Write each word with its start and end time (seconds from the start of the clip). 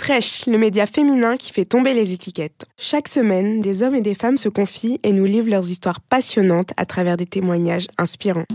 Fresh, 0.00 0.46
le 0.46 0.56
média 0.56 0.86
féminin 0.86 1.36
qui 1.36 1.52
fait 1.52 1.66
tomber 1.66 1.92
les 1.92 2.12
étiquettes. 2.12 2.64
Chaque 2.78 3.08
semaine, 3.08 3.60
des 3.60 3.82
hommes 3.82 3.96
et 3.96 4.00
des 4.00 4.14
femmes 4.14 4.38
se 4.38 4.48
confient 4.48 5.00
et 5.02 5.12
nous 5.12 5.26
livrent 5.26 5.50
leurs 5.50 5.68
histoires 5.68 6.00
passionnantes 6.00 6.70
à 6.78 6.86
travers 6.86 7.18
des 7.18 7.26
témoignages 7.26 7.88
inspirants. 7.98 8.46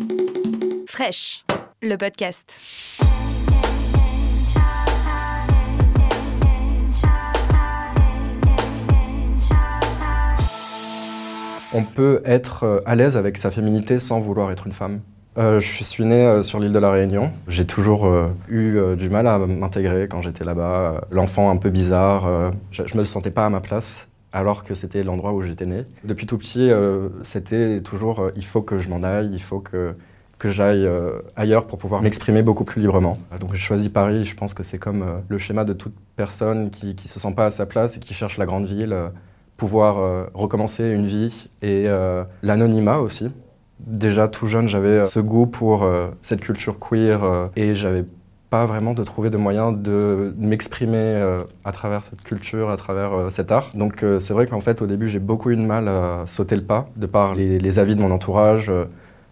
Fresh, 0.88 1.44
le 1.82 1.96
podcast. 1.98 2.60
On 11.74 11.84
peut 11.84 12.22
être 12.26 12.64
euh, 12.64 12.80
à 12.86 12.96
l'aise 12.96 13.18
avec 13.18 13.38
sa 13.38 13.52
féminité 13.52 14.00
sans 14.00 14.22
vouloir 14.22 14.50
être 14.50 14.66
une 14.66 14.74
femme? 14.74 15.02
Euh, 15.38 15.60
je 15.60 15.84
suis 15.84 16.06
né 16.06 16.26
euh, 16.26 16.44
sur 16.44 16.60
l'île 16.60 16.72
de 16.72 16.80
la 16.80 16.92
Réunion. 16.92 17.32
J'ai 17.48 17.66
toujours 17.66 18.12
eu 18.50 18.78
du 18.96 19.10
mal 19.10 19.28
à 19.28 19.38
m'intégrer 19.40 20.08
quand 20.08 20.22
j'étais 20.22 20.46
là-bas. 20.46 21.02
L'enfant 21.12 21.50
un 21.50 21.58
peu 21.58 21.70
bizarre, 21.70 22.52
je, 22.72 22.84
ne 22.84 22.98
me 22.98 23.04
sentais 23.04 23.32
pas 23.32 23.46
à 23.46 23.50
ma 23.50 23.60
place 23.60 24.08
alors 24.32 24.64
que 24.64 24.74
c'était 24.74 25.04
l'endroit 25.04 25.34
où 25.34 25.42
j'étais 25.44 25.66
né. 25.66 25.84
Depuis 26.04 26.26
tout 26.26 26.38
petit, 26.38 26.72
c'était 27.22 27.82
toujours 27.82 28.32
il 28.36 28.46
faut 28.46 28.62
que 28.62 28.80
je 28.80 28.90
m'en 28.90 29.04
aille, 29.04 29.30
il 29.32 29.42
faut 29.42 29.60
que, 29.60 29.96
que 30.40 30.50
j'aille 30.50 30.88
ailleurs 31.36 31.68
pour 31.68 31.78
pouvoir 31.78 32.02
m'exprimer 32.02 32.42
beaucoup 32.42 32.64
plus 32.64 32.82
librement. 32.82 33.18
Donc 33.40 33.54
j'ai 33.54 33.62
choisi 33.62 33.90
Paris, 33.90 34.24
je 34.24 34.36
pense 34.36 34.54
que 34.54 34.64
c'est 34.64 34.80
comme 34.80 35.06
le 35.28 35.38
schéma 35.38 35.66
de 35.66 35.74
toute 35.74 35.94
personne 36.16 36.70
qui 36.70 36.96
ne 36.96 37.10
se 37.10 37.20
sent 37.20 37.34
pas 37.36 37.46
à 37.46 37.50
sa 37.50 37.66
place 37.66 37.98
et 37.98 38.00
qui 38.00 38.14
cherche 38.14 38.38
la 38.38 38.46
grande 38.46 38.66
ville 38.66 38.96
pouvoir 39.58 40.00
euh, 40.00 40.26
recommencer 40.34 40.84
une 40.84 41.08
vie 41.08 41.50
et 41.62 41.86
euh, 41.88 42.24
l'anonymat 42.42 42.98
aussi. 42.98 43.30
Déjà 43.80 44.28
tout 44.28 44.48
jeune, 44.48 44.68
j'avais 44.68 44.88
euh, 44.88 45.06
ce 45.06 45.20
goût 45.20 45.46
pour 45.46 45.88
cette 46.22 46.42
culture 46.42 46.78
queer 46.80 47.50
et 47.56 47.76
j'avais 47.76 48.06
pas 48.50 48.66
vraiment 48.66 48.94
de 48.94 49.04
trouver 49.04 49.30
de 49.30 49.38
moyens 49.38 49.76
de 49.76 50.34
m'exprimer 50.38 51.40
à 51.66 51.72
travers 51.72 52.04
cette 52.04 52.24
culture, 52.24 52.70
à 52.70 52.78
travers 52.78 53.32
cet 53.32 53.52
art. 53.52 53.72
Donc 53.74 54.06
c'est 54.20 54.34
vrai 54.34 54.46
qu'en 54.46 54.62
fait 54.62 54.84
au 54.84 54.86
début 54.86 55.08
j'ai 55.08 55.18
beaucoup 55.18 55.50
eu 55.50 55.56
de 55.56 55.64
mal 55.64 55.88
à 55.88 56.24
sauter 56.28 56.56
le 56.56 56.62
pas 56.62 56.86
de 56.96 57.08
par 57.08 57.34
les, 57.34 57.58
les 57.58 57.80
avis 57.80 57.96
de 57.96 58.02
mon 58.02 58.12
entourage 58.12 58.72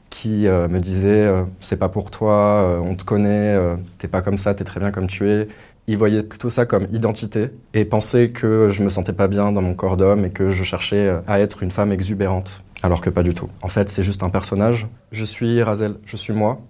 qui 0.10 0.48
me 0.48 0.80
disaient 0.80 1.32
c'est 1.60 1.78
pas 1.78 1.88
pour 1.88 2.10
toi, 2.10 2.82
on 2.84 2.96
te 2.96 3.04
connaît, 3.04 3.56
t'es 4.00 4.08
pas 4.08 4.24
comme 4.24 4.38
ça, 4.38 4.56
t'es 4.56 4.64
très 4.64 4.80
bien 4.80 4.90
comme 4.90 5.06
tu 5.06 5.30
es. 5.30 5.48
Il 5.92 5.98
voyait 5.98 6.24
plutôt 6.24 6.48
ça 6.48 6.66
comme 6.66 6.88
identité 6.94 7.50
et 7.74 7.84
pensait 7.84 8.30
que 8.30 8.70
je 8.70 8.82
me 8.82 8.88
sentais 8.88 9.12
pas 9.12 9.28
bien 9.28 9.52
dans 9.52 9.62
mon 9.62 9.74
corps 9.74 9.98
d'homme 9.98 10.24
et 10.24 10.30
que 10.30 10.50
je 10.50 10.64
cherchais 10.64 11.06
euh, 11.06 11.20
à 11.28 11.42
être 11.42 11.64
une 11.64 11.70
femme 11.70 11.92
exubérante. 11.92 12.64
Alors 12.82 13.02
que 13.02 13.10
pas 13.10 13.24
du 13.24 13.34
tout. 13.34 13.50
En 13.62 13.68
fait, 13.68 13.90
c'est 13.90 14.02
juste 14.02 14.24
un 14.24 14.30
personnage. 14.30 14.88
Je 15.12 15.26
suis 15.26 15.62
Razel, 15.62 15.96
je 16.06 16.16
suis 16.16 16.32
moi. 16.32 16.62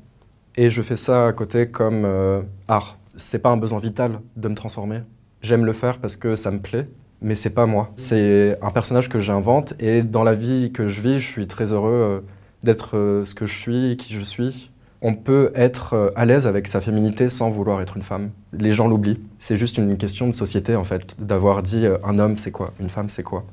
Et 0.58 0.72
je 0.72 0.82
fais 0.82 0.96
ça 0.96 1.28
à 1.28 1.34
côté 1.34 1.68
comme 1.68 2.04
euh, 2.04 2.42
art. 2.68 2.98
C'est 3.16 3.38
pas 3.38 3.52
un 3.52 3.58
besoin 3.58 3.78
vital 3.78 4.22
de 4.38 4.48
me 4.48 4.56
transformer. 4.56 5.02
J'aime 5.44 5.66
le 5.66 5.74
faire 5.74 6.00
parce 6.00 6.18
que 6.18 6.34
ça 6.34 6.50
me 6.50 6.58
plaît, 6.58 6.88
mais 7.22 7.36
c'est 7.36 7.52
pas 7.52 7.68
moi. 7.68 7.92
C'est 7.98 8.56
un 8.64 8.72
personnage 8.72 9.08
que 9.08 9.20
j'invente 9.20 9.76
et 9.80 10.02
dans 10.02 10.24
la 10.24 10.34
vie 10.34 10.72
que 10.72 10.88
je 10.88 11.00
vis, 11.00 11.20
je 11.20 11.28
suis 11.28 11.46
très 11.46 11.74
heureux 11.74 11.92
euh, 11.92 12.20
d'être 12.64 13.22
ce 13.24 13.36
que 13.36 13.46
je 13.46 13.54
suis, 13.54 13.98
qui 13.98 14.16
je 14.16 14.24
suis 14.24 14.71
on 15.02 15.16
peut 15.16 15.52
être 15.56 15.94
euh, 15.94 16.10
à 16.16 16.26
l'aise 16.26 16.48
avec 16.48 16.68
sa 16.68 16.80
féminité 16.80 17.28
sans 17.30 17.50
vouloir 17.50 17.82
être 17.82 17.98
une 17.98 18.04
femme. 18.04 18.32
Les 18.54 18.72
gens 18.72 18.88
l'oublient. 18.88 19.20
C'est 19.40 19.56
juste 19.56 19.78
une 19.78 19.98
question 19.98 20.28
de 20.28 20.34
société, 20.34 20.76
en 20.76 20.84
fait, 20.84 21.20
d'avoir 21.20 21.64
dit 21.64 21.86
euh, 21.86 21.98
un 22.04 22.20
homme, 22.20 22.38
c'est 22.38 22.52
quoi? 22.52 22.74
Une 22.80 22.90
femme, 22.90 23.10
c'est 23.10 23.24
quoi? 23.24 23.44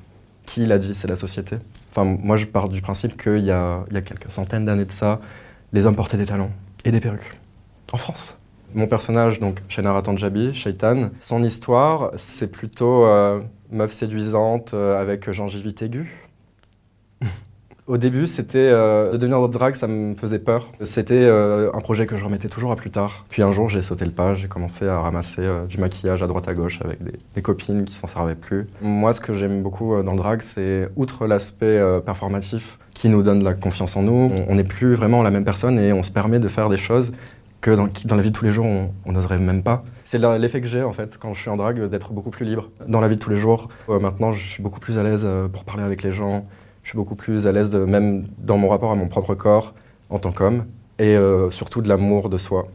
Qui 0.44 0.66
l'a 0.66 0.78
dit? 0.78 0.94
C'est 0.94 1.08
la 1.08 1.16
société. 1.16 1.56
Enfin, 1.90 2.04
moi, 2.04 2.36
je 2.36 2.46
pars 2.46 2.68
du 2.68 2.82
principe 2.82 3.20
qu'il 3.20 3.44
y 3.44 3.50
a, 3.50 3.84
quelques 3.92 4.30
centaines 4.30 4.66
d'années 4.66 4.84
de 4.84 4.92
ça, 4.92 5.20
les 5.72 5.86
hommes 5.86 5.96
portaient 5.96 6.16
des 6.16 6.26
talons 6.26 6.50
et 6.84 6.92
des 6.92 7.00
perruques. 7.00 7.38
En 7.92 7.96
France. 7.96 8.36
Mon 8.74 8.86
personnage, 8.86 9.40
donc, 9.40 9.62
Shenara 9.70 10.02
Tanjabi, 10.02 10.52
Shaitan, 10.52 11.08
son 11.20 11.42
histoire, 11.42 12.10
c'est 12.16 12.52
plutôt 12.52 13.04
euh, 13.06 13.40
meuf 13.70 13.92
séduisante 13.92 14.74
avec 14.74 15.30
gingivite 15.30 15.80
aiguë 15.80 16.27
au 17.88 17.96
début, 17.96 18.26
c'était 18.26 18.58
euh, 18.58 19.10
de 19.10 19.16
devenir 19.16 19.48
drag, 19.48 19.74
ça 19.74 19.86
me 19.86 20.14
faisait 20.14 20.38
peur. 20.38 20.68
C'était 20.82 21.14
euh, 21.14 21.70
un 21.72 21.78
projet 21.78 22.06
que 22.06 22.16
je 22.16 22.24
remettais 22.24 22.48
toujours 22.48 22.70
à 22.70 22.76
plus 22.76 22.90
tard. 22.90 23.24
Puis 23.30 23.42
un 23.42 23.50
jour, 23.50 23.68
j'ai 23.68 23.82
sauté 23.82 24.04
le 24.04 24.10
pas, 24.10 24.34
j'ai 24.34 24.46
commencé 24.46 24.86
à 24.86 25.00
ramasser 25.00 25.40
euh, 25.40 25.64
du 25.64 25.78
maquillage 25.78 26.22
à 26.22 26.26
droite 26.26 26.46
à 26.48 26.54
gauche 26.54 26.80
avec 26.84 26.98
des, 27.02 27.42
copines 27.42 27.84
qui 27.84 27.94
s'en 27.94 28.06
servaient 28.06 28.34
plus. 28.34 28.66
Moi, 28.82 29.12
ce 29.12 29.20
que 29.20 29.32
j'aime 29.32 29.62
beaucoup 29.62 30.02
dans 30.02 30.12
le 30.12 30.18
drag, 30.18 30.42
c'est 30.42 30.88
outre 30.96 31.26
l'aspect 31.26 31.80
performatif 32.04 32.78
qui 32.92 33.08
nous 33.08 33.22
donne 33.22 33.44
la 33.44 33.54
confiance 33.54 33.96
en 33.96 34.02
nous, 34.02 34.32
on 34.48 34.54
n'est 34.56 34.64
plus 34.64 34.94
vraiment 34.94 35.22
la 35.22 35.30
même 35.30 35.44
personne 35.44 35.78
et 35.78 35.92
on 35.92 36.02
se 36.02 36.10
permet 36.10 36.40
de 36.40 36.48
faire 36.48 36.68
des 36.68 36.76
choses 36.76 37.12
que 37.60 37.70
dans, 37.70 38.16
la 38.16 38.22
vie 38.22 38.30
de 38.30 38.36
tous 38.36 38.44
les 38.44 38.50
jours, 38.50 38.66
on 38.66 39.12
n'oserait 39.12 39.38
même 39.38 39.62
pas. 39.62 39.84
C'est 40.02 40.18
l'effet 40.18 40.60
que 40.60 40.66
j'ai 40.66 40.82
en 40.82 40.92
fait 40.92 41.16
quand 41.16 41.32
je 41.32 41.40
suis 41.40 41.50
en 41.50 41.56
drag 41.56 41.88
d'être 41.88 42.12
beaucoup 42.12 42.30
plus 42.30 42.44
libre. 42.44 42.70
Dans 42.88 43.00
la 43.00 43.06
vie 43.06 43.14
de 43.14 43.20
tous 43.20 43.30
les 43.30 43.36
jours, 43.36 43.68
maintenant, 43.88 44.32
je 44.32 44.46
suis 44.46 44.62
beaucoup 44.62 44.80
plus 44.80 44.98
à 44.98 45.04
l'aise 45.04 45.26
pour 45.52 45.64
parler 45.64 45.84
avec 45.84 46.02
les 46.02 46.12
gens 46.12 46.44
je 46.88 46.92
suis 46.92 46.96
beaucoup 46.96 47.16
plus 47.16 47.46
à 47.46 47.52
l'aise, 47.52 47.76
même 47.76 48.24
dans 48.38 48.56
mon 48.56 48.68
rapport 48.68 48.90
à 48.90 48.94
mon 48.94 49.08
propre 49.08 49.34
corps 49.34 49.74
en 50.08 50.18
tant 50.18 50.32
qu'homme, 50.32 50.64
et 50.98 51.16
euh, 51.16 51.50
surtout 51.50 51.82
de 51.82 51.88
l'amour 51.90 52.30
de 52.30 52.38
soi, 52.38 52.66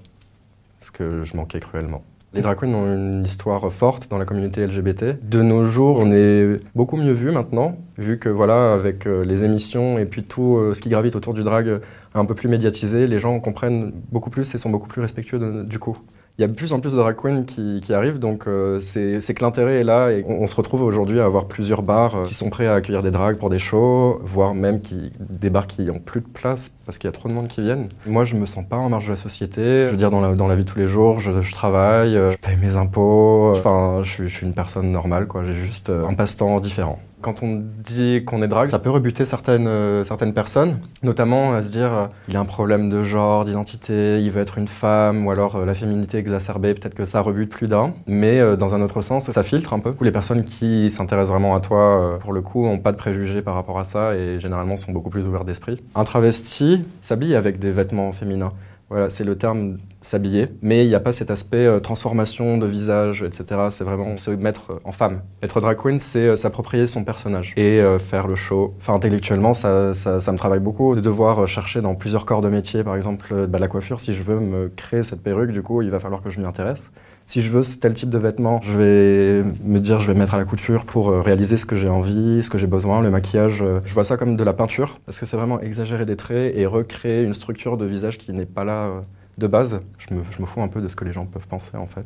ce 0.82 0.92
que 0.92 1.24
je 1.24 1.36
manquais 1.36 1.60
cruellement. 1.60 2.04
Les 2.36 2.42
drag 2.44 2.60
queens 2.60 2.76
ont 2.76 2.94
une 2.94 3.26
histoire 3.26 3.74
forte 3.74 4.12
dans 4.12 4.20
la 4.20 4.26
communauté 4.26 4.68
LGBT. 4.68 5.18
De 5.28 5.42
nos 5.42 5.66
jours, 5.66 5.98
on 5.98 6.12
est 6.12 6.60
beaucoup 6.76 6.96
mieux 6.96 7.12
vu 7.12 7.32
maintenant, 7.32 7.76
vu 7.98 8.20
que 8.20 8.30
voilà, 8.30 8.74
avec 8.74 9.08
euh, 9.08 9.26
les 9.26 9.44
émissions 9.46 9.98
et 9.98 10.06
puis 10.06 10.22
tout 10.22 10.58
euh, 10.58 10.76
ce 10.76 10.82
qui 10.82 10.90
gravite 10.90 11.16
autour 11.16 11.34
du 11.34 11.42
drag 11.42 11.80
un 12.14 12.26
peu 12.26 12.36
plus 12.36 12.50
médiatisé, 12.50 13.08
les 13.08 13.18
gens 13.18 13.40
comprennent 13.40 13.94
beaucoup 14.12 14.30
plus 14.30 14.54
et 14.54 14.60
sont 14.60 14.70
beaucoup 14.70 14.88
plus 14.88 15.02
respectueux 15.02 15.64
du 15.64 15.80
coup 15.80 15.98
il 16.40 16.42
y 16.42 16.46
a 16.46 16.48
de 16.48 16.54
plus 16.54 16.74
en 16.74 16.80
plus 16.80 16.94
de 16.94 16.98
drag 16.98 17.16
queens 17.16 17.44
qui, 17.46 17.94
arrivent, 17.94 18.18
donc 18.18 18.48
euh, 18.48 18.80
c'est 18.80 19.34
que 19.36 19.44
l'intérêt 19.44 19.82
est 19.82 19.84
là 19.84 20.10
et 20.10 20.26
on, 20.28 20.48
se 20.48 20.56
retrouve 20.56 20.82
aujourd'hui 20.82 21.20
à 21.20 21.26
avoir 21.26 21.48
plusieurs 21.48 21.84
bars 21.84 22.16
euh, 22.16 22.24
qui 22.24 22.34
sont 22.34 22.50
prêts 22.50 22.66
à 22.66 22.74
accueillir 22.74 23.04
des 23.04 23.12
drags 23.12 23.38
pour 23.38 23.52
des 23.52 23.60
shows, 23.60 24.20
voire 24.24 24.56
même 24.56 24.82
qui, 24.82 25.12
des 25.20 25.52
bars 25.52 25.68
qui 25.68 25.84
n'ont 25.84 26.00
plus 26.00 26.22
de 26.22 26.28
place 26.28 26.72
parce 26.86 26.98
qu'il 26.98 27.08
y 27.08 27.10
a 27.10 27.12
trop 27.12 27.30
de 27.30 27.36
monde 27.36 27.48
qui 27.48 27.62
viennent. 27.62 27.88
Moi, 28.08 28.24
je 28.24 28.36
me 28.36 28.48
sens 28.48 28.66
pas 28.68 28.78
en 28.78 28.90
marge 28.90 29.06
de 29.06 29.12
la 29.12 29.16
société. 29.16 29.86
Je 29.86 29.92
veux 29.92 29.98
dire, 29.98 30.10
dans 30.10 30.22
la, 30.22 30.34
dans 30.34 30.48
la 30.48 30.56
vie 30.56 30.64
de 30.64 30.70
tous 30.70 30.80
les 30.80 30.88
jours, 30.88 31.20
je, 31.20 31.54
travaille, 31.54 32.18
euh, 32.18 32.32
je 32.32 32.38
paye 32.38 32.58
mes 32.58 32.78
impôts. 32.78 33.52
Enfin, 33.52 34.02
je 34.04 34.24
je 34.24 34.38
suis 34.38 34.46
une 34.46 34.56
personne 34.56 34.92
normale, 34.92 35.28
quoi. 35.28 35.44
J'ai 35.44 35.54
juste 35.54 35.90
un 35.90 36.14
passe-temps 36.14 36.60
différent. 36.60 37.00
Quand 37.24 37.42
on 37.42 37.64
dit 37.64 38.26
qu'on 38.26 38.42
est 38.42 38.50
drague, 38.50 38.68
ça 38.68 38.80
peut 38.80 38.90
rebuter 38.90 39.24
certaines, 39.24 39.66
euh, 39.66 40.04
certaines 40.04 40.34
personnes, 40.34 40.78
notamment 41.04 41.54
à 41.54 41.62
se 41.62 41.72
dire 41.72 41.94
euh, 41.94 42.06
il 42.28 42.34
y 42.34 42.38
a 42.38 42.42
un 42.42 42.46
problème 42.46 42.90
de 42.90 43.02
genre, 43.02 43.46
d'identité, 43.46 44.22
il 44.22 44.30
veut 44.30 44.42
être 44.42 44.58
une 44.58 44.68
femme, 44.68 45.26
ou 45.26 45.32
alors 45.32 45.56
euh, 45.56 45.66
la 45.66 45.74
féminité 45.74 46.18
exacerbée, 46.18 46.74
peut-être 46.74 46.96
que 46.96 47.06
ça 47.06 47.22
rebute 47.22 47.50
plus 47.50 47.68
d'un. 47.68 47.94
Mais 48.08 48.58
dans 48.58 48.76
un 48.76 48.82
autre 48.82 49.02
sens, 49.02 49.30
ça 49.30 49.42
filtre 49.42 49.72
un 49.72 49.80
peu. 49.80 49.94
Les 50.02 50.12
personnes 50.12 50.44
qui 50.44 50.92
s'intéressent 50.92 51.32
vraiment 51.32 51.56
à 51.56 51.62
toi, 51.62 52.20
pour 52.20 52.34
le 52.34 52.42
coup, 52.42 52.66
n'ont 52.66 52.80
pas 52.80 52.92
de 52.92 52.98
préjugés 52.98 53.42
par 53.42 53.56
rapport 53.56 53.80
à 53.80 53.86
ça 53.86 54.16
et 54.16 54.42
généralement 54.42 54.76
sont 54.76 54.92
beaucoup 54.92 55.10
plus 55.10 55.26
ouverts 55.26 55.46
d'esprit. 55.46 55.82
Un 55.96 56.04
travesti 56.04 56.84
s'habille 57.00 57.36
avec 57.36 57.58
des 57.58 57.72
vêtements 57.72 58.12
féminins. 58.12 58.52
Voilà, 58.90 59.10
c'est 59.10 59.24
le 59.24 59.38
terme 59.38 59.78
s'habiller, 60.04 60.50
mais 60.62 60.86
il 60.86 60.90
n'y 60.90 60.96
a 60.96 61.00
pas 61.00 61.12
cet 61.12 61.32
aspect 61.32 61.66
euh, 61.66 61.80
transformation 61.80 62.58
de 62.58 62.68
visage, 62.68 63.24
etc. 63.24 63.62
C'est 63.70 63.84
vraiment 63.84 64.18
se 64.18 64.32
mettre 64.32 64.80
en 64.84 64.92
femme. 64.92 65.22
Être 65.42 65.62
drag 65.62 65.78
queen, 65.78 66.00
c'est 66.00 66.28
euh, 66.28 66.36
s'approprier 66.36 66.86
son 66.88 67.04
personnage 67.04 67.54
et 67.56 67.80
euh, 67.80 67.98
faire 67.98 68.28
le 68.28 68.36
show. 68.36 68.76
Enfin, 68.78 68.94
intellectuellement, 68.94 69.54
ça, 69.54 69.94
ça, 69.94 70.32
me 70.32 70.38
travaille 70.38 70.60
beaucoup 70.60 70.94
de 70.94 71.02
devoir 71.02 71.48
chercher 71.48 71.82
dans 71.82 71.96
plusieurs 71.96 72.26
corps 72.26 72.42
de 72.42 72.50
métier, 72.50 72.84
par 72.84 72.96
exemple 72.96 73.48
bah, 73.48 73.60
la 73.60 73.68
coiffure. 73.68 74.00
Si 74.00 74.14
je 74.14 74.24
veux 74.24 74.40
me 74.40 74.70
créer 74.70 75.04
cette 75.04 75.24
perruque, 75.24 75.52
du 75.52 75.64
coup, 75.64 75.82
il 75.82 75.90
va 75.90 76.00
falloir 76.00 76.22
que 76.22 76.30
je 76.30 76.40
m'y 76.40 76.46
intéresse. 76.46 76.92
Si 77.26 77.42
je 77.42 77.50
veux 77.50 77.62
tel 77.80 77.94
type 77.94 78.10
de 78.10 78.18
vêtements, 78.18 78.60
je 78.62 78.78
vais 78.78 79.44
me 79.64 79.80
dire 79.80 80.00
je 80.00 80.12
vais 80.12 80.20
mettre 80.20 80.34
à 80.34 80.38
la 80.38 80.44
couture 80.44 80.84
pour 80.84 81.10
réaliser 81.10 81.56
ce 81.56 81.66
que 81.66 81.78
j'ai 81.78 81.88
envie, 81.88 82.44
ce 82.44 82.50
que 82.50 82.58
j'ai 82.58 82.68
besoin. 82.68 83.02
Le 83.02 83.10
maquillage, 83.10 83.64
je 83.86 83.94
vois 83.94 84.04
ça 84.04 84.18
comme 84.18 84.36
de 84.36 84.44
la 84.44 84.52
peinture 84.52 85.00
parce 85.06 85.20
que 85.20 85.26
c'est 85.26 85.38
vraiment 85.38 85.62
exagérer 85.62 86.06
des 86.06 86.18
traits 86.18 86.54
et 86.58 86.66
recréer 86.66 87.24
une 87.24 87.34
structure 87.34 87.78
de 87.78 87.86
visage 87.86 88.18
qui 88.18 88.34
n'est 88.34 88.46
pas 88.46 88.66
là 88.66 89.04
de 89.38 89.48
base. 89.48 89.82
Je 89.98 90.14
me, 90.14 90.24
je 90.24 90.44
fous 90.46 90.62
un 90.62 90.68
peu 90.68 90.82
de 90.82 90.88
ce 90.88 90.96
que 90.96 91.06
les 91.06 91.14
gens 91.14 91.26
peuvent 91.26 91.48
penser 91.48 91.78
en 91.78 91.88
fait. 91.88 92.06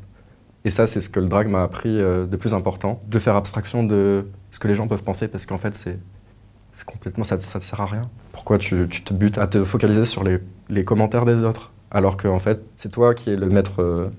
Et 0.65 0.69
ça, 0.69 0.85
c'est 0.85 0.99
ce 0.99 1.09
que 1.09 1.19
le 1.19 1.27
drag 1.27 1.47
m'a 1.47 1.63
appris 1.63 2.01
euh, 2.01 2.25
de 2.25 2.35
plus 2.35 2.53
important, 2.53 3.01
de 3.07 3.19
faire 3.19 3.35
abstraction 3.35 3.83
de 3.83 4.27
ce 4.51 4.59
que 4.59 4.67
les 4.67 4.75
gens 4.75 4.87
peuvent 4.87 5.03
penser, 5.03 5.29
parce 5.29 5.45
qu'en 5.45 5.57
fait, 5.57 5.75
c'est 5.75 5.97
complètement, 6.85 7.23
ça 7.23 7.37
ne 7.37 7.41
sert 7.41 7.79
à 7.79 7.85
rien. 7.85 8.09
Pourquoi 8.33 8.57
tu, 8.57 8.87
te 8.87 9.13
butes 9.13 9.37
à 9.37 9.47
te 9.47 9.63
focaliser 9.63 10.03
sur 10.03 10.23
les, 10.25 10.83
commentaires 10.83 11.23
des 11.23 11.45
autres, 11.45 11.71
alors 11.89 12.17
que 12.17 12.27
en 12.27 12.39
fait, 12.39 12.61
c'est 12.75 12.91
toi 12.91 13.15
qui 13.15 13.29
es 13.31 13.35
le 13.35 13.47
maître 13.47 13.81
euh, 13.81 14.09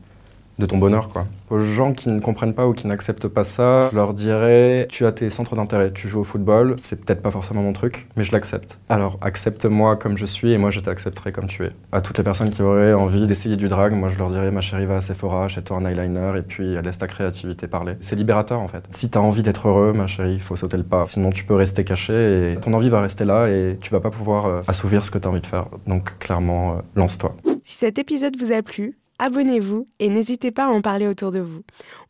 de 0.58 0.66
ton 0.66 0.78
bonheur, 0.78 1.08
quoi. 1.08 1.26
Aux 1.50 1.60
gens 1.60 1.92
qui 1.92 2.10
ne 2.10 2.20
comprennent 2.20 2.52
pas 2.52 2.66
ou 2.66 2.72
qui 2.72 2.86
n'acceptent 2.86 3.28
pas 3.28 3.44
ça, 3.44 3.88
je 3.90 3.96
leur 3.96 4.12
dirais 4.12 4.86
tu 4.90 5.06
as 5.06 5.12
tes 5.12 5.30
centres 5.30 5.56
d'intérêt, 5.56 5.92
tu 5.92 6.08
joues 6.08 6.20
au 6.20 6.24
football, 6.24 6.76
c'est 6.78 7.02
peut-être 7.02 7.22
pas 7.22 7.30
forcément 7.30 7.62
mon 7.62 7.72
truc, 7.72 8.06
mais 8.16 8.22
je 8.22 8.32
l'accepte. 8.32 8.78
Alors 8.88 9.18
accepte-moi 9.22 9.96
comme 9.96 10.18
je 10.18 10.26
suis 10.26 10.52
et 10.52 10.58
moi 10.58 10.70
je 10.70 10.80
t'accepterai 10.80 11.32
comme 11.32 11.46
tu 11.46 11.64
es. 11.64 11.70
À 11.92 12.00
toutes 12.00 12.18
les 12.18 12.24
personnes 12.24 12.50
qui 12.50 12.60
auraient 12.62 12.92
envie 12.92 13.26
d'essayer 13.26 13.56
du 13.56 13.68
drag, 13.68 13.94
moi 13.94 14.08
je 14.10 14.18
leur 14.18 14.30
dirais 14.30 14.50
ma 14.50 14.60
chérie 14.60 14.84
va 14.84 14.96
à 14.96 15.00
Sephora, 15.00 15.44
achète-toi 15.44 15.78
un 15.78 15.84
eyeliner 15.86 16.32
et 16.36 16.42
puis 16.42 16.80
laisse 16.82 16.98
ta 16.98 17.06
créativité 17.06 17.66
parler. 17.66 17.94
C'est 18.00 18.16
libérateur 18.16 18.60
en 18.60 18.68
fait. 18.68 18.84
Si 18.90 19.08
t'as 19.08 19.20
envie 19.20 19.42
d'être 19.42 19.68
heureux, 19.68 19.92
ma 19.92 20.06
chérie, 20.06 20.34
il 20.34 20.42
faut 20.42 20.56
sauter 20.56 20.76
le 20.76 20.82
pas. 20.82 21.04
Sinon 21.06 21.30
tu 21.30 21.44
peux 21.44 21.54
rester 21.54 21.84
caché 21.84 22.52
et 22.52 22.56
ton 22.56 22.74
envie 22.74 22.90
va 22.90 23.00
rester 23.00 23.24
là 23.24 23.48
et 23.48 23.78
tu 23.80 23.90
vas 23.90 24.00
pas 24.00 24.10
pouvoir 24.10 24.46
euh, 24.46 24.60
assouvir 24.68 25.04
ce 25.04 25.10
que 25.10 25.18
tu 25.18 25.26
as 25.26 25.30
envie 25.30 25.40
de 25.40 25.46
faire. 25.46 25.66
Donc 25.86 26.18
clairement, 26.18 26.72
euh, 26.72 26.80
lance-toi. 26.96 27.34
Si 27.64 27.78
cet 27.78 27.98
épisode 27.98 28.36
vous 28.38 28.52
a 28.52 28.62
plu, 28.62 28.98
abonnez-vous 29.18 29.86
et 29.98 30.08
n'hésitez 30.08 30.50
pas 30.50 30.66
à 30.66 30.68
en 30.68 30.82
parler 30.82 31.06
autour 31.06 31.32
de 31.32 31.40
vous. 31.40 31.62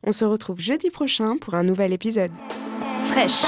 On 0.03 0.13
se 0.13 0.25
retrouve 0.25 0.61
jeudi 0.61 0.91
prochain 0.91 1.37
pour 1.37 1.55
un 1.55 1.63
nouvel 1.63 1.93
épisode. 1.93 2.33
Fraîche 3.05 3.45